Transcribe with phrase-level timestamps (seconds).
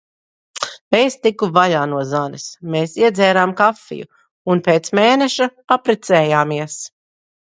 [0.99, 2.45] Es tiku vaļā no Zanes.
[2.75, 4.09] Mēs iedzērām kafiju.
[4.53, 6.79] Un pēc mēneša apprecējāmies.